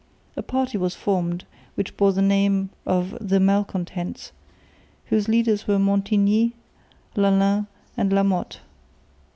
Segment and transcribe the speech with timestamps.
[0.35, 1.45] A party was formed,
[1.75, 4.31] which bore the name of "The Malcontents,"
[5.05, 6.53] whose leaders were Montigny,
[7.15, 8.61] Lalaing and La Motte.